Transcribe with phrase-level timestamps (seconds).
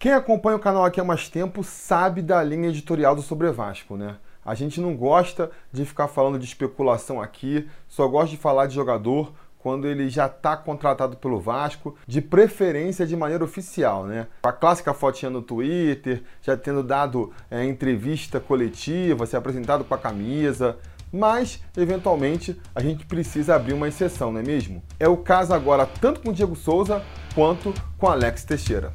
[0.00, 3.96] Quem acompanha o canal aqui há mais tempo sabe da linha editorial do Sobre Vasco,
[3.96, 4.14] né?
[4.44, 8.76] A gente não gosta de ficar falando de especulação aqui, só gosta de falar de
[8.76, 14.28] jogador quando ele já está contratado pelo Vasco, de preferência de maneira oficial, né?
[14.44, 19.98] A clássica fotinha no Twitter, já tendo dado é, entrevista coletiva, se apresentado com a
[19.98, 20.78] camisa.
[21.12, 24.80] Mas, eventualmente, a gente precisa abrir uma exceção, não é mesmo?
[25.00, 27.02] É o caso agora tanto com o Diego Souza
[27.34, 28.92] quanto com Alex Teixeira.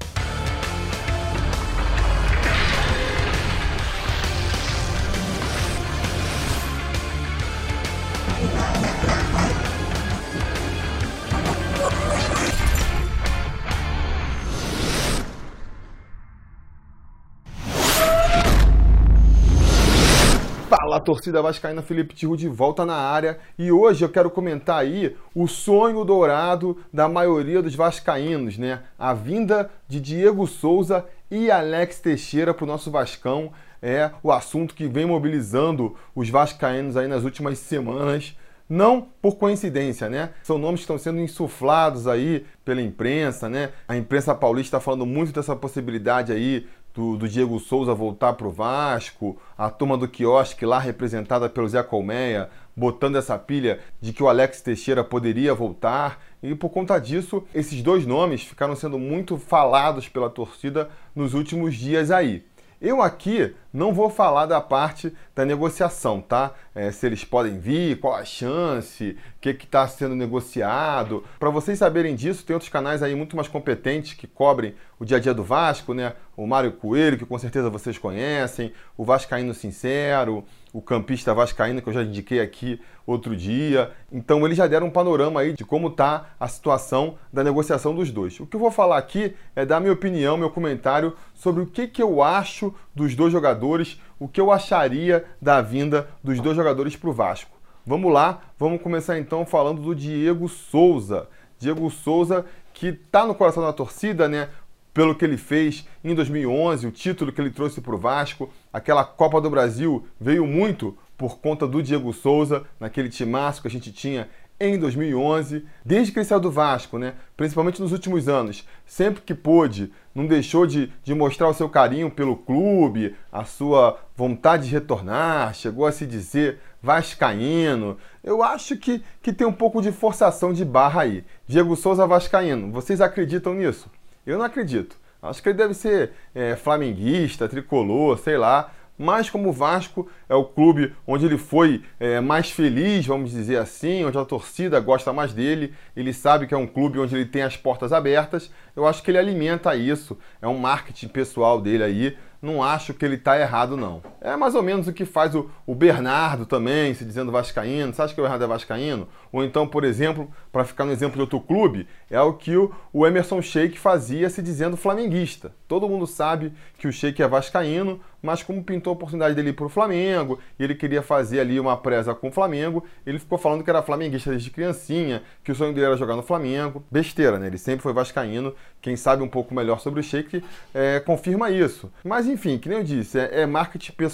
[20.93, 25.17] Fala torcida vascaína, Felipe Tiru de volta na área e hoje eu quero comentar aí
[25.33, 28.83] o sonho dourado da maioria dos vascaínos, né?
[28.99, 33.51] A vinda de Diego Souza e Alex Teixeira para o nosso Vascão
[33.81, 38.37] é o assunto que vem mobilizando os vascaínos aí nas últimas semanas.
[38.69, 40.29] Não por coincidência, né?
[40.43, 43.71] São nomes que estão sendo insuflados aí pela imprensa, né?
[43.87, 48.47] A imprensa paulista está falando muito dessa possibilidade aí do, do Diego Souza voltar para
[48.47, 54.13] o Vasco, a turma do quiosque lá representada pelo Zé Colmeia, botando essa pilha de
[54.13, 56.21] que o Alex Teixeira poderia voltar.
[56.41, 61.75] E por conta disso, esses dois nomes ficaram sendo muito falados pela torcida nos últimos
[61.75, 62.45] dias aí.
[62.83, 66.51] Eu aqui não vou falar da parte da negociação, tá?
[66.75, 71.23] É, se eles podem vir, qual a chance, o que está sendo negociado.
[71.39, 75.15] Para vocês saberem disso, tem outros canais aí muito mais competentes que cobrem o dia
[75.15, 76.11] a dia do Vasco, né?
[76.35, 80.43] O Mário Coelho, que com certeza vocês conhecem, o Vascaíno Sincero,
[80.73, 83.91] o campista vascaíno que eu já indiquei aqui outro dia.
[84.11, 88.11] Então eles já deram um panorama aí de como está a situação da negociação dos
[88.11, 88.39] dois.
[88.39, 91.87] O que eu vou falar aqui é dar minha opinião, meu comentário sobre o que,
[91.87, 96.95] que eu acho dos dois jogadores, o que eu acharia da vinda dos dois jogadores
[96.95, 97.55] para o Vasco.
[97.85, 101.27] Vamos lá, vamos começar então falando do Diego Souza.
[101.59, 104.49] Diego Souza que está no coração da torcida, né?
[104.93, 109.03] Pelo que ele fez em 2011, o título que ele trouxe para o Vasco, aquela
[109.03, 113.91] Copa do Brasil veio muito por conta do Diego Souza, naquele timaço que a gente
[113.91, 114.27] tinha
[114.59, 117.15] em 2011, desde que ele saiu do Vasco, né?
[117.35, 122.09] principalmente nos últimos anos, sempre que pôde, não deixou de, de mostrar o seu carinho
[122.09, 127.97] pelo clube, a sua vontade de retornar, chegou a se dizer vascaíno.
[128.23, 131.23] Eu acho que, que tem um pouco de forçação de barra aí.
[131.47, 133.89] Diego Souza vascaíno, vocês acreditam nisso?
[134.25, 134.97] Eu não acredito.
[135.21, 138.71] Acho que ele deve ser é, flamenguista, tricolor, sei lá.
[138.97, 143.57] Mas como o Vasco é o clube onde ele foi é, mais feliz, vamos dizer
[143.57, 147.25] assim, onde a torcida gosta mais dele, ele sabe que é um clube onde ele
[147.25, 150.17] tem as portas abertas, eu acho que ele alimenta isso.
[150.41, 154.01] É um marketing pessoal dele aí não acho que ele está errado, não.
[154.25, 157.93] É mais ou menos o que faz o, o, Bernardo também, se dizendo vascaíno.
[157.93, 159.05] Você acha que o Bernardo é vascaíno?
[159.33, 162.71] Ou então, por exemplo, para ficar no exemplo de outro clube, é o que o,
[162.93, 165.51] o Emerson Sheik fazia se dizendo flamenguista.
[165.67, 169.65] Todo mundo sabe que o Sheik é vascaíno, mas como pintou a oportunidade dele para
[169.65, 173.63] o Flamengo, e ele queria fazer ali uma presa com o Flamengo, ele ficou falando
[173.63, 176.81] que era flamenguista desde criancinha, que o sonho dele era jogar no Flamengo.
[176.89, 177.47] Besteira, né?
[177.47, 178.55] Ele sempre foi vascaíno.
[178.81, 180.41] Quem sabe um pouco melhor sobre o Sheik
[180.73, 181.91] é, confirma isso.
[182.03, 184.12] Mas enfim, que nem eu disse, é, é marketing pessoal,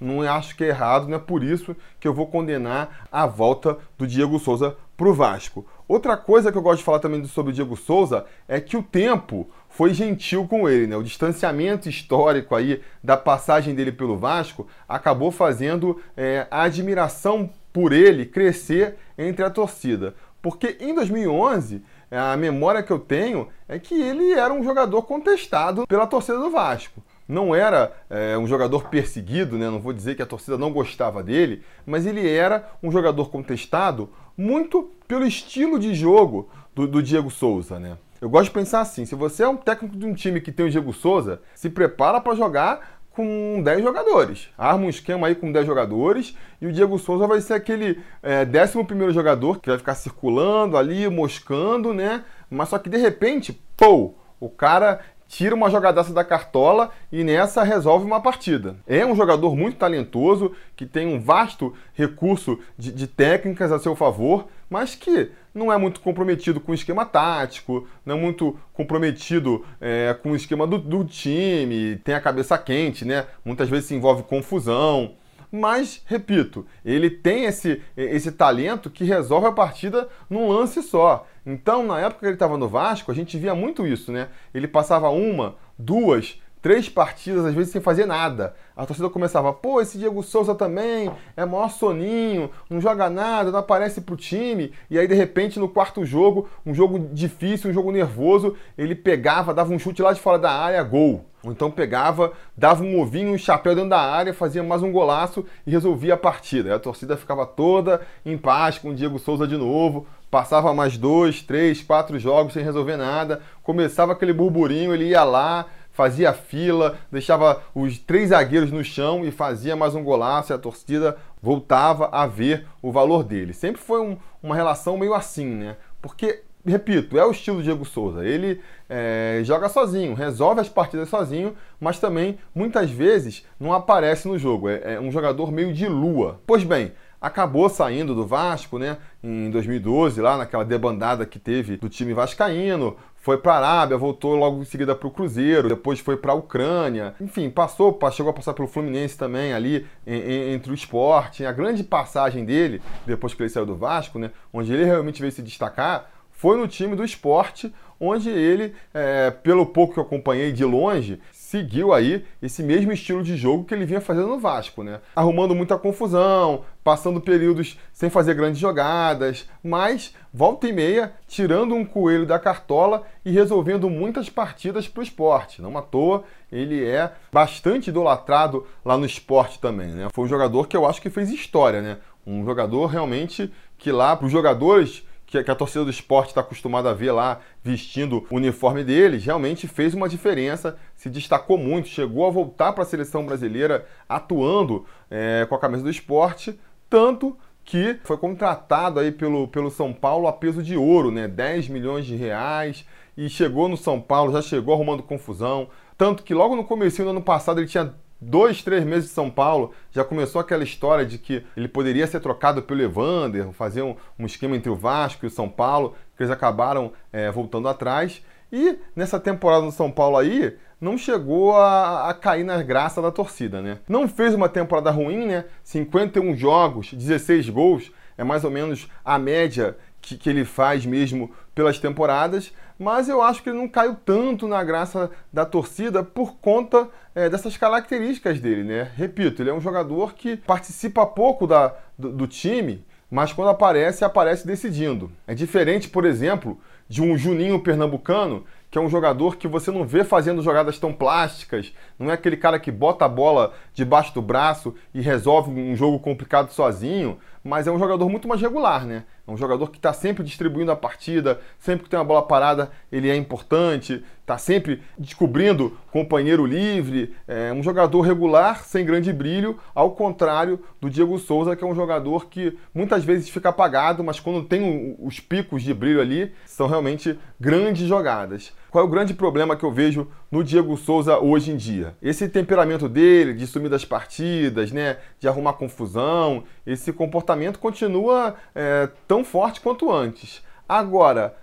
[0.00, 3.78] não acho que é errado, não é por isso que eu vou condenar a volta
[3.96, 5.66] do Diego Souza para o Vasco.
[5.88, 8.82] Outra coisa que eu gosto de falar também sobre o Diego Souza é que o
[8.82, 10.96] tempo foi gentil com ele, né?
[10.96, 17.92] O distanciamento histórico aí da passagem dele pelo Vasco acabou fazendo é, a admiração por
[17.92, 20.14] ele crescer entre a torcida.
[20.40, 25.86] Porque em 2011 a memória que eu tenho é que ele era um jogador contestado
[25.86, 29.68] pela torcida do Vasco não era é, um jogador perseguido, né?
[29.68, 34.10] não vou dizer que a torcida não gostava dele, mas ele era um jogador contestado
[34.36, 37.78] muito pelo estilo de jogo do, do Diego Souza.
[37.78, 37.96] Né?
[38.20, 40.66] Eu gosto de pensar assim: se você é um técnico de um time que tem
[40.66, 44.50] o Diego Souza, se prepara para jogar com 10 jogadores.
[44.58, 48.44] Arma um esquema aí com 10 jogadores e o Diego Souza vai ser aquele é,
[48.44, 52.24] 11 jogador que vai ficar circulando ali, moscando, né?
[52.50, 57.62] Mas só que de repente, pô, o cara tira uma jogadaça da cartola e nessa
[57.62, 58.76] resolve uma partida.
[58.86, 63.96] É um jogador muito talentoso, que tem um vasto recurso de, de, técnicas a seu
[63.96, 69.64] favor, mas que não é muito comprometido com o esquema tático, não é muito comprometido
[69.80, 73.26] é, com o esquema do, do time, tem a cabeça quente, né?
[73.44, 75.14] Muitas vezes se envolve confusão.
[75.50, 81.26] Mas, repito, ele tem esse, esse talento que resolve a partida num lance só.
[81.44, 84.28] Então, na época que ele estava no Vasco, a gente via muito isso, né?
[84.52, 88.56] Ele passava uma, duas, três partidas, às vezes sem fazer nada.
[88.76, 93.60] A torcida começava, pô, esse Diego Souza também é maior soninho, não joga nada, não
[93.60, 94.72] aparece pro time.
[94.90, 99.54] E aí, de repente, no quarto jogo, um jogo difícil, um jogo nervoso, ele pegava,
[99.54, 101.24] dava um chute lá de fora da área, gol.
[101.46, 105.46] Ou então pegava, dava um ovinho, um chapéu dentro da área, fazia mais um golaço
[105.64, 106.74] e resolvia a partida.
[106.74, 111.42] A torcida ficava toda em paz com o Diego Souza de novo, passava mais dois,
[111.42, 117.62] três, quatro jogos sem resolver nada, começava aquele burburinho, ele ia lá, fazia fila, deixava
[117.72, 122.26] os três zagueiros no chão e fazia mais um golaço e a torcida voltava a
[122.26, 123.52] ver o valor dele.
[123.52, 125.76] Sempre foi um, uma relação meio assim, né?
[126.02, 128.24] Porque, repito, é o estilo Diego Souza.
[128.24, 134.38] Ele é, joga sozinho, resolve as partidas sozinho, mas também muitas vezes não aparece no
[134.38, 134.68] jogo.
[134.68, 136.40] É, é um jogador meio de lua.
[136.46, 138.98] Pois bem, acabou saindo do Vasco, né?
[139.22, 142.96] Em 2012, lá naquela debandada que teve do time vascaíno,
[143.26, 146.34] foi para a Arábia, voltou logo em seguida para o Cruzeiro, depois foi para a
[146.36, 151.44] Ucrânia, enfim, passou, chegou a passar pelo Fluminense também ali entre o esporte.
[151.44, 155.32] A grande passagem dele, depois que ele saiu do Vasco, né, onde ele realmente veio
[155.32, 160.52] se destacar, foi no time do esporte, onde ele, é, pelo pouco que eu acompanhei
[160.52, 164.82] de longe, seguiu aí esse mesmo estilo de jogo que ele vinha fazendo no Vasco,
[164.82, 165.00] né?
[165.14, 171.86] Arrumando muita confusão, passando períodos sem fazer grandes jogadas, mas volta e meia tirando um
[171.86, 175.62] coelho da cartola e resolvendo muitas partidas para o esporte.
[175.62, 180.08] Não à toa, ele é bastante idolatrado lá no esporte também, né?
[180.12, 181.96] Foi um jogador que eu acho que fez história, né?
[182.26, 186.90] Um jogador realmente que lá para os jogadores que, a torcida do esporte está acostumada
[186.90, 192.26] a ver lá vestindo o uniforme deles, realmente fez uma diferença, se destacou muito, chegou
[192.26, 196.58] a voltar para a seleção brasileira atuando é, com a camisa do esporte,
[196.88, 201.26] tanto que foi contratado aí pelo, pelo São Paulo a peso de ouro, né?
[201.26, 202.86] 10 milhões de reais,
[203.16, 205.68] e chegou no São Paulo, já chegou arrumando confusão,
[205.98, 207.92] tanto que logo no começo do ano passado ele tinha
[208.26, 212.20] dois, três meses de São Paulo, já começou aquela história de que ele poderia ser
[212.20, 216.22] trocado pelo Evander, fazer um, um esquema entre o Vasco e o São Paulo, que
[216.22, 218.22] eles acabaram é, voltando atrás.
[218.52, 223.10] E nessa temporada no São Paulo aí, não chegou a, a, cair nas graças da
[223.10, 223.78] torcida, né?
[223.88, 225.44] Não fez uma temporada ruim, né?
[225.62, 231.30] 51 jogos, 16 gols, é mais ou menos a média que, que ele faz mesmo
[231.54, 236.36] pelas temporadas, mas eu acho que ele não caiu tanto na graça da torcida por
[236.36, 238.92] conta é, dessas características dele, né?
[238.94, 244.04] Repito, ele é um jogador que participa pouco da, do, do time, mas quando aparece,
[244.04, 245.10] aparece decidindo.
[245.26, 249.86] É diferente, por exemplo, de um Juninho pernambucano, que é um jogador que você não
[249.86, 254.20] vê fazendo jogadas tão plásticas, não é aquele cara que bota a bola debaixo do
[254.20, 259.04] braço e resolve um jogo complicado sozinho, mas é um jogador muito mais regular, né?
[259.26, 262.70] É um jogador que está sempre distribuindo a partida, sempre que tem uma bola parada
[262.92, 269.58] ele é importante, está sempre descobrindo companheiro livre, é um jogador regular, sem grande brilho,
[269.74, 274.20] ao contrário do Diego Souza, que é um jogador que muitas vezes fica apagado, mas
[274.20, 278.52] quando tem os picos de brilho ali, são realmente grandes jogadas.
[278.70, 281.96] Qual é o grande problema que eu vejo no Diego Souza hoje em dia?
[282.02, 288.88] Esse temperamento dele, de sumir das partidas, né, de arrumar confusão, esse comportamento continua é,
[289.06, 290.42] tão forte quanto antes.
[290.68, 291.36] Agora,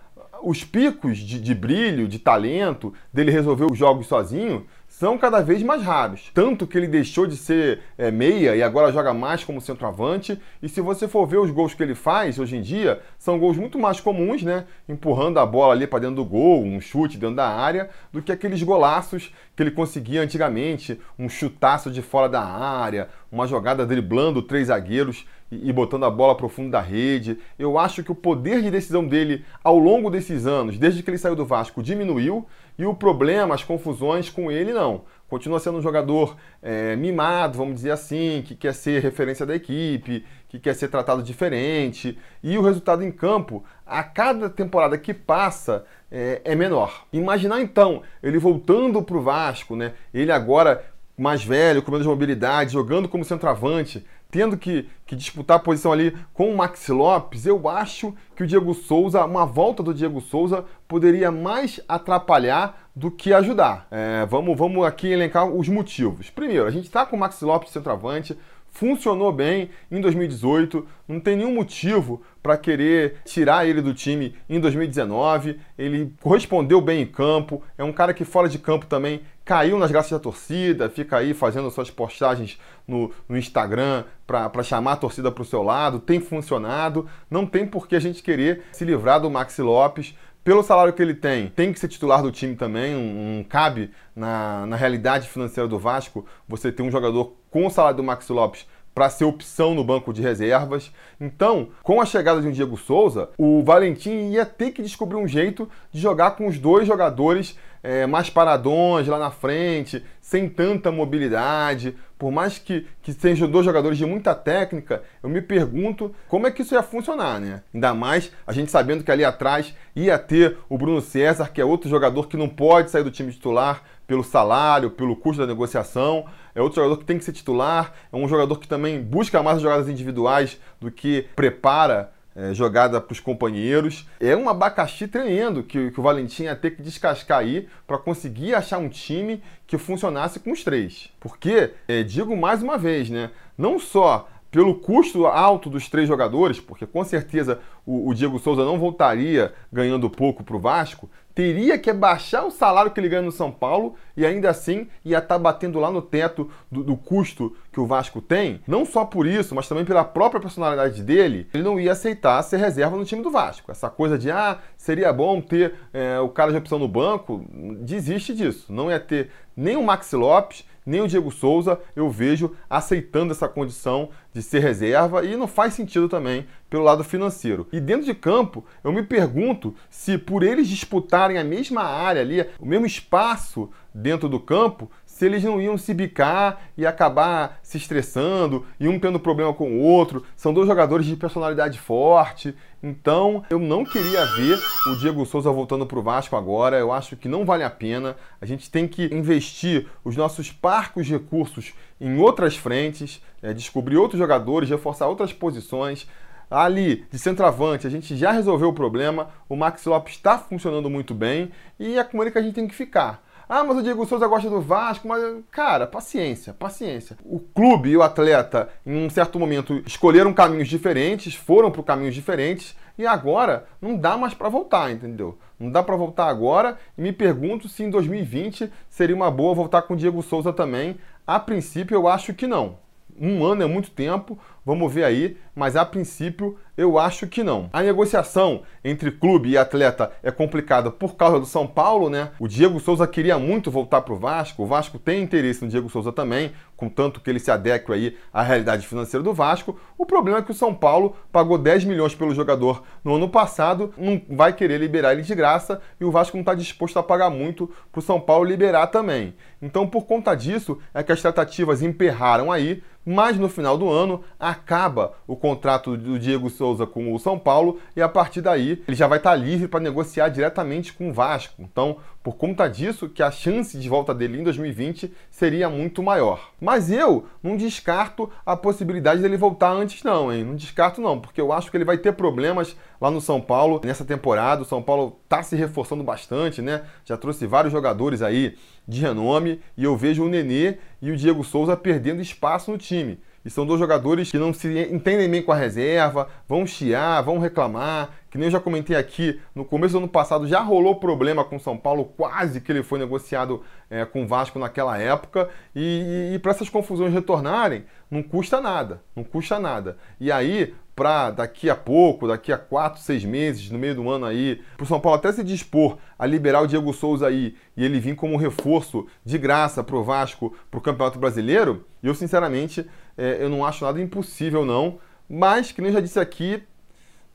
[0.44, 5.63] os picos de, de brilho, de talento, dele resolver os jogos sozinho, são cada vez
[5.63, 6.30] mais raros.
[6.36, 10.39] Tanto que ele deixou de ser é, meia e agora joga mais como centroavante.
[10.62, 13.58] E se você for ver os gols que ele faz hoje em dia, são gols
[13.58, 14.65] muito mais comuns, né?
[14.88, 18.32] Empurrando a bola ali para dentro do gol, um chute dentro da área, do que
[18.32, 24.44] aqueles golaços que ele conseguia antigamente, um chutaço de fora da área, uma jogada driblando
[24.44, 27.40] três zagueiros e, e botando a bola para o fundo da rede.
[27.58, 31.18] Eu acho que o poder de decisão dele ao longo desses anos, desde que ele
[31.18, 32.46] saiu do Vasco, diminuiu
[32.78, 35.02] e o problema, as confusões com ele, não.
[35.28, 40.24] Continua sendo um jogador é, mimado, vamos dizer assim, que quer ser referência da equipe,
[40.48, 42.16] que quer ser tratado diferente.
[42.44, 47.08] E o resultado em campo, a cada temporada que passa, é, é menor.
[47.12, 49.94] Imaginar então ele voltando para o Vasco, né?
[50.13, 50.86] ele agora
[51.24, 56.18] mais velho, com menos mobilidade, jogando como centroavante, tendo que, que, disputar a posição ali
[56.34, 60.65] com o Maxi Lopes, eu acho que o Diego Souza, uma volta do Diego Souza,
[60.88, 63.88] poderia mais atrapalhar do que ajudar.
[63.92, 66.30] É, vamos, vamos aqui elencar os motivos.
[66.30, 68.38] Primeiro, a gente está com o Maxi Lopes centroavante,
[68.74, 74.60] funcionou bem em 2018, não tem nenhum motivo para querer tirar ele do time em
[74.60, 75.60] 2019.
[75.77, 79.92] Ele correspondeu bem em campo, é um cara que fora de campo também caiu nas
[79.92, 85.32] graças da torcida, fica aí fazendo suas postagens no, no Instagram para chamar a torcida
[85.32, 89.22] para o seu lado, tem funcionado, não tem por que a gente querer se livrar
[89.22, 92.94] do Maxi Lopes pelo salário que ele tem, tem que ser titular do time também,
[92.94, 97.70] não, não cabe na, na realidade financeira do Vasco você ter um jogador com o
[97.70, 100.92] salário do Maxi Lopes para ser opção no banco de reservas.
[101.20, 105.28] Então, com a chegada de um Diego Souza, o Valentim ia ter que descobrir um
[105.28, 110.90] jeito de jogar com os dois jogadores é, mais paradões lá na frente, sem tanta
[110.90, 111.96] mobilidade.
[112.18, 116.52] Por mais que, que sejam dois jogadores de muita técnica, eu me pergunto como é
[116.52, 117.62] que isso ia funcionar, né?
[117.74, 121.66] Ainda mais a gente sabendo que ali atrás ia ter o Bruno César, que é
[121.66, 126.25] outro jogador que não pode sair do time titular pelo salário, pelo custo da negociação.
[126.56, 129.60] É outro jogador que tem que ser titular, é um jogador que também busca mais
[129.60, 134.08] jogadas individuais do que prepara é, jogada para os companheiros.
[134.20, 138.56] É um abacaxi tremendo que, que o Valentim ia ter que descascar aí para conseguir
[138.56, 141.10] achar um time que funcionasse com os três.
[141.20, 143.32] Porque, é, digo mais uma vez, né?
[143.58, 148.63] Não só pelo custo alto dos três jogadores, porque com certeza o, o Diego Souza
[148.63, 153.22] não voltaria ganhando pouco para o Vasco, teria que baixar o salário que ele ganha
[153.22, 156.96] no São Paulo e ainda assim ia estar tá batendo lá no teto do, do,
[156.96, 158.62] custo que o Vasco tem.
[158.68, 162.58] Não só por isso, mas também pela própria personalidade dele, ele não ia aceitar ser
[162.58, 163.72] reserva no time do Vasco.
[163.72, 167.46] Essa coisa de, ah, seria bom ter é, o cara de opção no banco,
[167.82, 168.72] desiste disso.
[168.72, 173.48] Não ia ter nem o Maxi Lopes, nem o Diego Souza eu vejo aceitando essa
[173.48, 177.68] condição de ser reserva e não faz sentido também pelo lado financeiro.
[177.72, 182.46] E dentro de campo, eu me pergunto se por eles disputarem a mesma área ali,
[182.60, 187.78] o mesmo espaço dentro do campo, se eles não iam se bicar e acabar se
[187.78, 190.24] estressando e um tendo problema com o outro.
[190.36, 192.56] São dois jogadores de personalidade forte.
[192.86, 196.78] Então, eu não queria ver o Diego Souza voltando para o Vasco agora.
[196.78, 198.18] Eu acho que não vale a pena.
[198.42, 204.20] A gente tem que investir os nossos parcos recursos em outras frentes, é, descobrir outros
[204.20, 206.06] jogadores, reforçar outras posições.
[206.52, 209.30] Ali, de centroavante, a gente já resolveu o problema.
[209.48, 212.68] O Max Lopes está funcionando muito bem e é com ele que a gente tem
[212.68, 213.24] que ficar.
[213.55, 217.15] Ah, mas o Diego Souza gosta do Vasco, mas, cara, paciência, paciência.
[217.24, 222.15] O clube e o atleta, em um certo momento, escolheram caminhos diferentes, foram para caminhos
[222.15, 225.38] diferentes, e agora não dá mais para voltar, entendeu?
[225.60, 229.83] Não dá para voltar agora, e me pergunto se em 2020 seria uma boa voltar
[229.83, 230.98] com o Diego Souza também.
[231.27, 232.79] A princípio, eu acho que não.
[233.22, 237.70] Um ano é muito tempo, vamos ver aí, mas a princípio eu acho que não.
[237.72, 242.32] A negociação entre clube e atleta é complicada por causa do São Paulo, né?
[242.39, 245.88] O Diego Souza queria muito voltar para o Vasco, o Vasco tem interesse no Diego
[245.88, 249.79] Souza também, contanto que ele se adeque aí à realidade financeira do Vasco.
[249.98, 253.93] O problema é que o São Paulo pagou 10 milhões pelo jogador no ano passado,
[253.96, 257.29] não vai querer liberar ele de graça e o Vasco não está disposto a pagar
[257.29, 259.36] muito para o São Paulo liberar também.
[259.62, 264.24] Então, por conta disso, é que as tratativas emperraram aí, mas no final do ano
[264.53, 268.95] acaba o contrato do Diego Souza com o São Paulo e a partir daí ele
[268.95, 271.55] já vai estar livre para negociar diretamente com o Vasco.
[271.60, 276.51] Então, por conta disso, que a chance de volta dele em 2020 seria muito maior.
[276.62, 280.43] Mas eu não descarto a possibilidade dele voltar antes não, hein?
[280.43, 283.81] Não descarto não, porque eu acho que ele vai ter problemas lá no São Paulo
[283.83, 284.62] nessa temporada.
[284.62, 286.83] O São Paulo está se reforçando bastante, né?
[287.03, 288.55] Já trouxe vários jogadores aí
[288.88, 293.19] de renome e eu vejo o Nenê e o Diego Souza perdendo espaço no time.
[293.46, 297.40] E são dois jogadores que não se entendem bem com a reserva, vão chiar, vão
[297.40, 298.10] reclamar.
[298.30, 301.60] Que nem eu já comentei aqui, no começo do ano passado já rolou problema com
[301.60, 305.50] São Paulo, quase que ele foi negociado é, com o Vasco naquela época.
[305.76, 309.98] E, e, e para essas confusões retornarem, não custa nada, não custa nada.
[310.20, 314.26] E aí, para daqui a pouco, daqui a quatro, seis meses, no meio do ano
[314.26, 317.84] aí, para o São Paulo até se dispor a liberar o Diego Souza aí e
[317.84, 322.88] ele vir como reforço de graça para o Vasco para o Campeonato Brasileiro, eu sinceramente
[323.17, 326.63] é, eu não acho nada impossível não, mas que nem eu já disse aqui,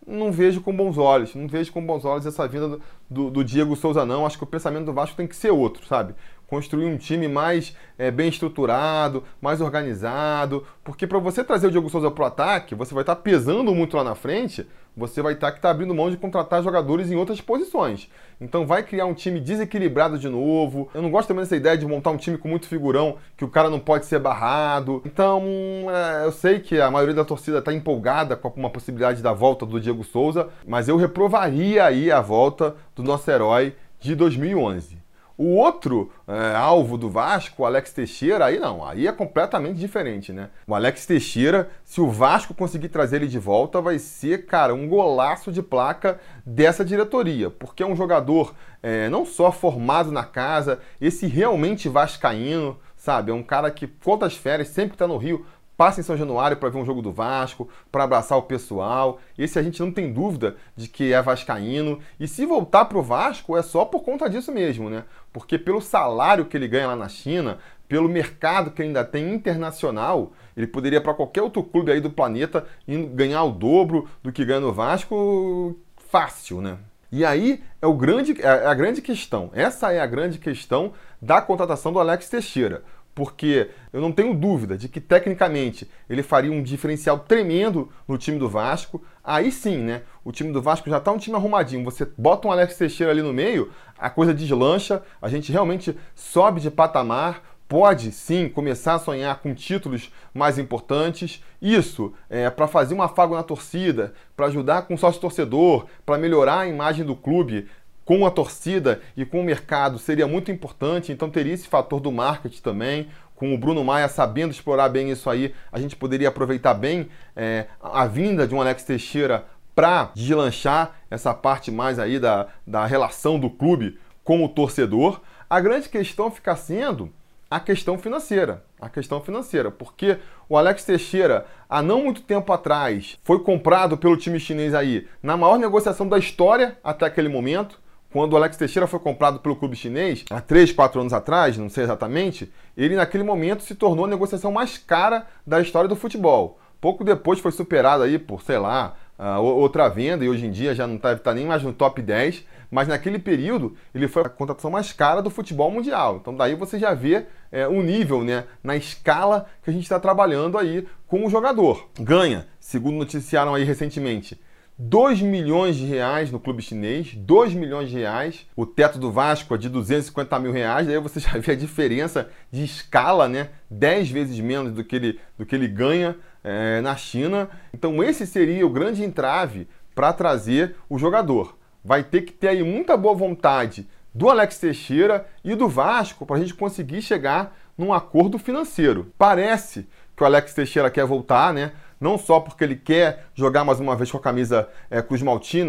[0.07, 2.79] não vejo com bons olhos, não vejo com bons olhos essa vinda
[3.11, 5.87] do, do, Diego Souza não, acho que o pensamento do Vasco tem que ser outro,
[5.87, 6.15] sabe?
[6.49, 11.91] construir um time mais é, bem estruturado, mais organizado, porque para você trazer o Diogo
[11.91, 14.67] Souza para o ataque, você vai estar tá pesando muito lá na frente,
[14.99, 18.11] você vai estar que tá abrindo mão de contratar jogadores em outras posições.
[18.41, 20.91] Então vai criar um time desequilibrado de novo.
[20.93, 23.49] Eu não gosto também dessa ideia de montar um time com muito figurão, que o
[23.49, 25.01] cara não pode ser barrado.
[25.07, 25.43] Então,
[25.89, 29.65] é, eu sei que a maioria da torcida está empolgada com uma possibilidade da volta
[29.65, 34.98] do Diego Souza, mas eu reprovaria aí a volta do nosso herói de 2011.
[35.39, 40.33] O outro é, alvo do Vasco, o Alex Teixeira, aí não, aí é completamente diferente,
[40.33, 40.51] né?
[40.67, 44.89] O Alex Teixeira, se o Vasco conseguir trazer ele de volta, vai ser, cara, um
[44.89, 48.53] golaço de placa dessa diretoria, porque é um jogador
[48.83, 53.31] é, não só formado na casa, esse realmente vascaíno, sabe?
[53.31, 55.47] É um cara que, quantas férias, sempre que tá no Rio,
[55.79, 59.21] passa em São Januário para ver um jogo do Vasco, para abraçar o pessoal.
[59.39, 62.01] Esse a gente não tem dúvida de que é vascaíno.
[62.19, 65.05] E se voltar para o Vasco é só por conta disso mesmo, né?
[65.33, 70.33] Porque pelo salário que ele ganha lá na China, pelo mercado que ainda tem internacional,
[70.57, 72.67] ele poderia para qualquer outro clube aí do planeta
[73.15, 75.79] ganhar o dobro do que ganha no Vasco
[76.11, 76.77] fácil, né?
[77.11, 79.49] E aí é, o grande, é a grande questão.
[79.55, 80.93] Essa é a grande questão
[81.23, 82.83] da contratação do Alex Teixeira
[83.19, 88.39] porque eu não tenho dúvida de que tecnicamente ele faria um diferencial tremendo no time
[88.39, 89.03] do Vasco.
[89.25, 90.03] Aí sim, né?
[90.25, 91.83] O time do Vasco já está um time arrumadinho.
[91.83, 96.61] Você bota um Alex Teixeira ali no meio, a coisa deslancha, a gente realmente sobe
[96.61, 97.43] de patamar.
[97.67, 101.43] Pode sim começar a sonhar com títulos mais importantes.
[101.61, 106.17] Isso é para fazer um afago na torcida, para ajudar com o sócio torcedor, para
[106.17, 107.69] melhorar a imagem do clube
[108.09, 112.11] com a torcida e com o mercado seria muito importante, então teria esse fator do
[112.11, 113.09] marketing também.
[113.37, 117.67] Com o Bruno Maia sabendo explorar bem isso aí, a gente poderia aproveitar bem é,
[117.79, 123.39] a vinda de um Alex Teixeira para deslanchar essa parte mais aí da, da relação
[123.39, 125.21] do clube com o torcedor.
[125.51, 127.13] A grande questão fica sendo
[127.51, 128.65] a questão financeira.
[128.81, 130.17] A questão financeira, porque
[130.49, 135.37] o Alex Teixeira, há não muito tempo atrás, foi comprado pelo time chinês aí na
[135.37, 137.79] maior negociação da história até aquele momento
[138.13, 141.69] quando o Alex Teixeira foi comprado pelo clube chinês, há 3, 4 anos atrás, não
[141.69, 146.59] sei exatamente, ele naquele momento se tornou a negociação mais cara da história do futebol.
[146.81, 148.97] Pouco depois foi superado aí por, sei lá,
[149.41, 152.45] outra venda e hoje em dia já não está tá nem mais no top 10,
[152.71, 156.19] mas naquele período ele foi a contratação mais cara do futebol mundial.
[156.21, 159.99] Então daí você já vê é, o nível, né, na escala que a gente está
[159.99, 161.89] trabalhando aí com o jogador.
[161.99, 164.41] Ganha, segundo noticiaram aí recentemente,
[164.81, 168.47] 2 milhões de reais no clube chinês, 2 milhões de reais.
[168.55, 172.31] O teto do Vasco é de 250 mil reais, daí você já vê a diferença
[172.49, 173.49] de escala, né?
[173.69, 177.49] 10 vezes menos do que ele, do que ele ganha é, na China.
[177.75, 179.67] Então esse seria o grande entrave
[179.97, 181.59] para trazer o jogador.
[181.85, 186.37] Vai ter que ter aí muita boa vontade do Alex Teixeira e do Vasco para
[186.37, 189.13] a gente conseguir chegar num acordo financeiro.
[189.19, 191.73] Parece que o Alex Teixeira quer voltar, né?
[192.01, 195.23] Não só porque ele quer jogar mais uma vez com a camisa é, Cruz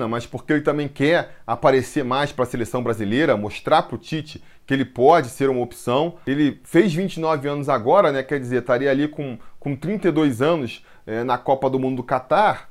[0.10, 4.44] mas porque ele também quer aparecer mais para a seleção brasileira, mostrar para o Tite
[4.70, 6.18] que ele pode ser uma opção.
[6.28, 8.22] Ele fez 29 anos agora, né?
[8.22, 12.70] Quer dizer, estaria ali com, com 32 anos é, na Copa do Mundo do Catar.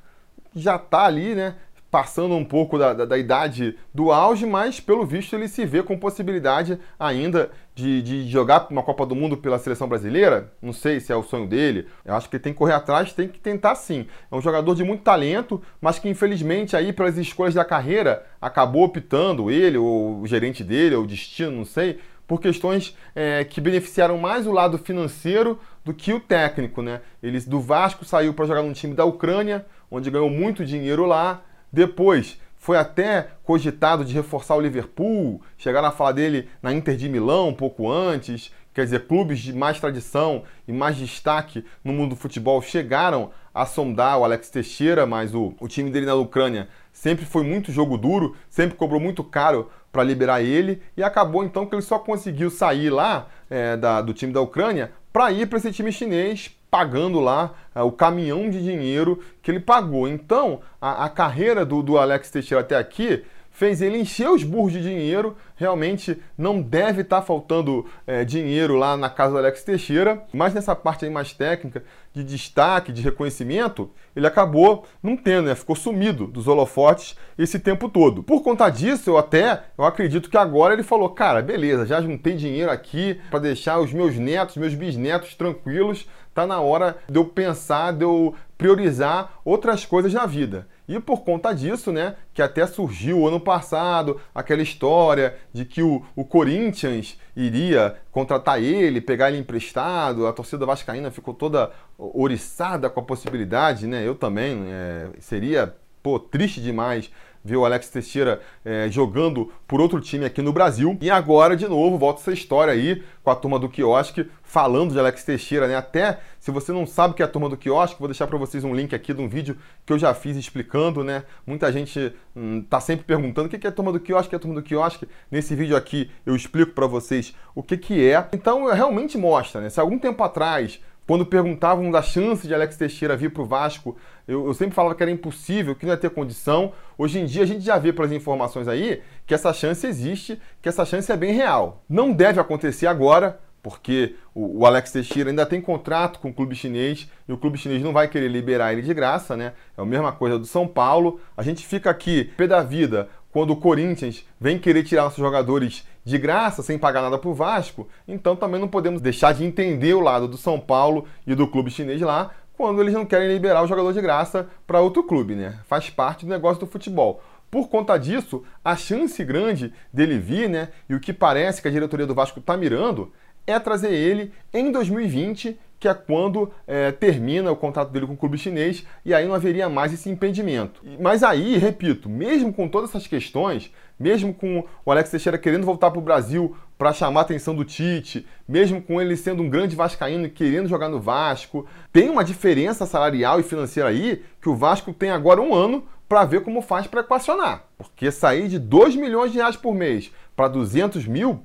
[0.54, 1.56] Já está ali, né?
[1.90, 5.82] Passando um pouco da, da, da, idade do auge, mas pelo visto ele se vê
[5.82, 10.52] com possibilidade ainda de, de jogar uma Copa do Mundo pela seleção brasileira.
[10.60, 11.86] Não sei se é o sonho dele.
[12.04, 14.06] Eu acho que ele tem que correr atrás, tem que tentar sim.
[14.30, 18.84] É um jogador de muito talento, mas que infelizmente aí pelas escolhas da carreira acabou
[18.84, 23.62] optando ele, ou o gerente dele, ou o destino, não sei, por questões é, que
[23.62, 27.00] beneficiaram mais o lado financeiro do que o técnico, né?
[27.22, 31.42] Ele do Vasco saiu para jogar num time da Ucrânia, onde ganhou muito dinheiro lá
[31.72, 37.08] depois, foi até cogitado de reforçar o Liverpool, chegaram a falar dele na Inter de
[37.08, 38.52] Milão um pouco antes.
[38.74, 43.66] Quer dizer, clubes de mais tradição e mais destaque no mundo do futebol chegaram a
[43.66, 47.96] sondar o Alex Teixeira, mas o, o time dele na Ucrânia sempre foi muito jogo
[47.96, 52.50] duro, sempre cobrou muito caro para liberar ele e acabou então que ele só conseguiu
[52.50, 57.20] sair lá é, da, do time da Ucrânia para ir para esse time chinês pagando
[57.20, 60.06] lá uh, o caminhão de dinheiro que ele pagou.
[60.08, 63.24] Então, a, a carreira do, do Alex Teixeira até aqui
[63.58, 65.36] fez ele encher os burros de dinheiro.
[65.56, 70.54] Realmente não deve estar tá faltando é, dinheiro lá na casa do Alex Teixeira, mas
[70.54, 71.82] nessa parte aí mais técnica,
[72.14, 75.56] de destaque, de reconhecimento, ele acabou não tendo, né?
[75.56, 78.22] Ficou sumido dos holofotes esse tempo todo.
[78.22, 82.34] Por conta disso, eu até eu acredito que agora ele falou: cara, beleza, já juntei
[82.34, 86.06] dinheiro aqui para deixar os meus netos, meus bisnetos tranquilos.
[86.38, 90.68] Tá na hora de eu pensar, de eu priorizar outras coisas na vida.
[90.86, 96.00] E por conta disso, né, que até surgiu ano passado aquela história de que o,
[96.14, 103.00] o Corinthians iria contratar ele, pegar ele emprestado, a torcida vascaína ficou toda oriçada com
[103.00, 104.06] a possibilidade, né?
[104.06, 107.10] Eu também, é, seria pô, triste demais
[107.48, 110.96] ver o Alex Teixeira é, jogando por outro time aqui no Brasil.
[111.00, 114.98] E agora, de novo, volta essa história aí com a turma do quiosque, falando de
[114.98, 115.76] Alex Teixeira, né?
[115.76, 118.38] Até se você não sabe o que é a turma do quiosque, vou deixar para
[118.38, 121.24] vocês um link aqui de um vídeo que eu já fiz explicando, né?
[121.46, 124.34] Muita gente hum, tá sempre perguntando o que é a turma do quiosque, o que
[124.34, 125.08] é a turma do quiosque.
[125.30, 128.28] Nesse vídeo aqui eu explico para vocês o que que é.
[128.32, 129.70] Então, realmente mostra, né?
[129.70, 133.96] Se algum tempo atrás quando perguntavam da chance de Alex Teixeira vir para o Vasco,
[134.26, 136.74] eu, eu, sempre falava que era impossível, que não ia ter condição.
[136.98, 140.68] Hoje em dia a gente já vê pelas informações aí que essa chance existe, que
[140.68, 141.82] essa chance é bem real.
[141.88, 147.10] Não deve acontecer agora, porque o, Alex Teixeira ainda tem contrato com o clube chinês
[147.26, 149.54] e o clube chinês não vai querer liberar ele de graça, né?
[149.78, 151.20] É a mesma coisa do São Paulo.
[151.34, 155.86] A gente fica aqui, pé da vida, quando o Corinthians vem querer tirar nossos jogadores
[156.04, 159.94] de graça, sem pagar nada para o Vasco, então também não podemos deixar de entender
[159.94, 163.62] o lado do São Paulo e do clube chinês lá, quando eles não querem liberar
[163.62, 165.60] o jogador de graça para outro clube, né?
[165.66, 167.22] Faz parte do negócio do futebol.
[167.50, 170.70] Por conta disso, a chance grande dele vir, né?
[170.88, 173.12] E o que parece que a diretoria do Vasco está mirando
[173.46, 178.16] é trazer ele em 2020, que é quando é, termina o contrato dele com o
[178.16, 180.82] clube chinês, e aí não haveria mais esse impedimento.
[181.00, 185.90] Mas aí, repito, mesmo com todas essas questões, mesmo com o Alex Teixeira querendo voltar
[185.90, 189.74] para o Brasil para chamar a atenção do Tite, mesmo com ele sendo um grande
[189.74, 194.56] vascaíno e querendo jogar no Vasco, tem uma diferença salarial e financeira aí que o
[194.56, 197.64] Vasco tem agora um ano para ver como faz para equacionar.
[197.76, 201.42] Porque sair de 2 milhões de reais por mês para 200 mil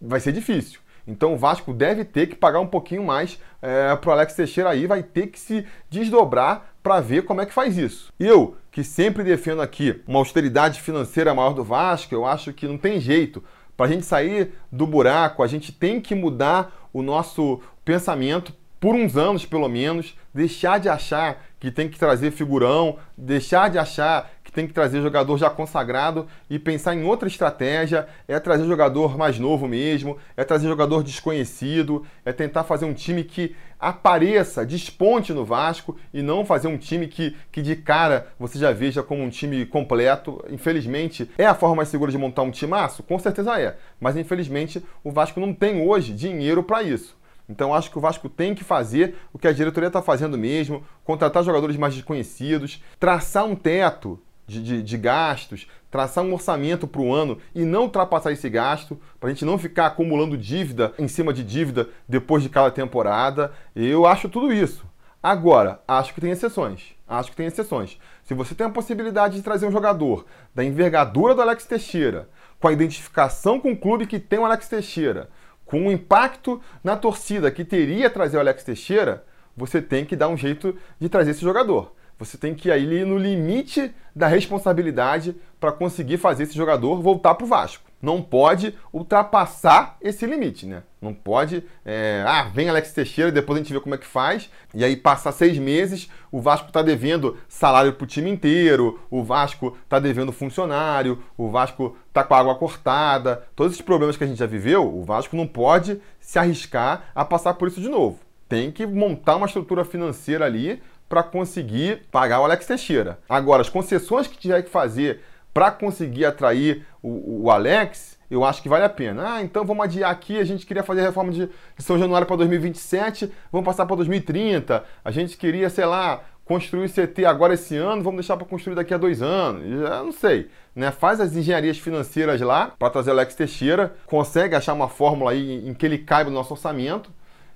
[0.00, 0.80] vai ser difícil.
[1.10, 4.70] Então o Vasco deve ter que pagar um pouquinho mais é, para o Alex Teixeira
[4.70, 8.12] aí, vai ter que se desdobrar para ver como é que faz isso.
[8.18, 12.78] Eu, que sempre defendo aqui uma austeridade financeira maior do Vasco, eu acho que não
[12.78, 13.42] tem jeito.
[13.76, 18.94] Para a gente sair do buraco, a gente tem que mudar o nosso pensamento por
[18.94, 24.30] uns anos pelo menos, deixar de achar que tem que trazer figurão, deixar de achar
[24.42, 29.16] que tem que trazer jogador já consagrado e pensar em outra estratégia, é trazer jogador
[29.16, 35.32] mais novo mesmo, é trazer jogador desconhecido, é tentar fazer um time que apareça, desponte
[35.32, 39.22] no Vasco e não fazer um time que, que de cara você já veja como
[39.22, 40.42] um time completo.
[40.50, 43.02] Infelizmente, é a forma mais segura de montar um timaço?
[43.02, 47.19] Com certeza é, mas infelizmente o Vasco não tem hoje dinheiro para isso.
[47.50, 50.84] Então acho que o Vasco tem que fazer o que a diretoria está fazendo mesmo,
[51.04, 57.00] contratar jogadores mais desconhecidos, traçar um teto de, de, de gastos, traçar um orçamento para
[57.00, 61.08] o ano e não ultrapassar esse gasto, para a gente não ficar acumulando dívida em
[61.08, 63.52] cima de dívida depois de cada temporada.
[63.74, 64.88] Eu acho tudo isso.
[65.20, 66.94] Agora, acho que tem exceções.
[67.06, 67.98] Acho que tem exceções.
[68.22, 72.28] Se você tem a possibilidade de trazer um jogador da envergadura do Alex Teixeira,
[72.60, 75.28] com a identificação com o clube que tem o Alex Teixeira,
[75.70, 79.24] com o impacto na torcida que teria trazer o Alex Teixeira,
[79.56, 81.94] você tem que dar um jeito de trazer esse jogador.
[82.20, 87.46] Você tem que ir no limite da responsabilidade para conseguir fazer esse jogador voltar para
[87.46, 87.90] o Vasco.
[88.02, 90.82] Não pode ultrapassar esse limite, né?
[91.00, 94.50] Não pode, é, ah, vem Alex Teixeira, depois a gente vê como é que faz,
[94.74, 99.22] e aí passa seis meses, o Vasco está devendo salário para o time inteiro, o
[99.22, 104.24] Vasco está devendo funcionário, o Vasco está com a água cortada, todos esses problemas que
[104.24, 107.88] a gente já viveu, o Vasco não pode se arriscar a passar por isso de
[107.88, 108.18] novo.
[108.46, 113.18] Tem que montar uma estrutura financeira ali para conseguir pagar o Alex Teixeira.
[113.28, 115.20] Agora, as concessões que tiver que fazer
[115.52, 119.34] para conseguir atrair o, o, Alex, eu acho que vale a pena.
[119.34, 122.28] Ah, então vamos adiar aqui, a gente queria fazer a reforma de, de São Januário
[122.28, 124.84] para 2027, vamos passar para 2030.
[125.04, 128.94] A gente queria, sei lá, construir CT agora esse ano, vamos deixar para construir daqui
[128.94, 129.68] a dois anos.
[129.80, 130.48] Já não sei.
[130.76, 130.92] Né?
[130.92, 135.68] Faz as engenharias financeiras lá para trazer o Alex Teixeira, consegue achar uma fórmula aí
[135.68, 137.10] em que ele caiba no nosso orçamento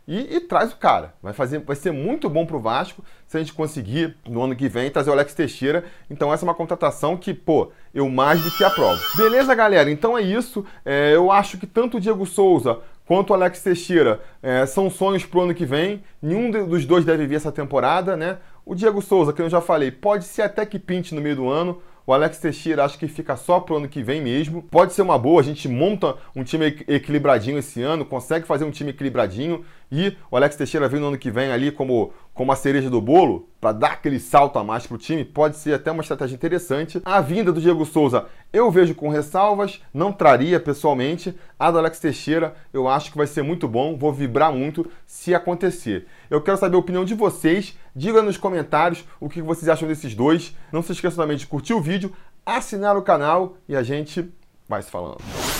[0.06, 1.14] e, e, traz o cara.
[1.22, 4.54] Vai, fazer, vai ser muito bom para o Vasco se a gente conseguir, no ano
[4.54, 5.84] que vem, trazer o Alex Teixeira.
[6.10, 9.00] Então, essa é uma contratação que, pô, eu mais do que aprovo.
[9.16, 9.90] Beleza, galera?
[9.90, 10.64] Então é isso.
[10.84, 15.24] É, eu acho que tanto o Diego Souza quanto o Alex Teixeira é, são sonhos
[15.24, 16.02] para o ano que vem.
[16.20, 18.38] Nenhum dos dois deve vir essa temporada, né?
[18.64, 21.48] O Diego Souza, que eu já falei, pode ser até que pinte no meio do
[21.48, 21.82] ano.
[22.06, 24.62] O Alex Teixeira acho que fica só pro ano que vem mesmo.
[24.62, 28.70] Pode ser uma boa, a gente monta um time equilibradinho esse ano, consegue fazer um
[28.70, 32.56] time equilibradinho e o Alex Teixeira vem no ano que vem ali como, como a
[32.56, 36.02] cereja do bolo, para dar aquele salto a mais pro time, pode ser até uma
[36.02, 37.00] estratégia interessante.
[37.04, 41.34] A vinda do Diego Souza eu vejo com ressalvas, não traria pessoalmente.
[41.58, 45.34] A do Alex Teixeira eu acho que vai ser muito bom, vou vibrar muito se
[45.34, 46.06] acontecer.
[46.28, 50.14] Eu quero saber a opinião de vocês, diga nos comentários o que vocês acham desses
[50.14, 50.56] dois.
[50.72, 52.12] Não se esqueça também de curtir o vídeo,
[52.44, 54.28] assinar o canal e a gente
[54.68, 55.53] vai se falando.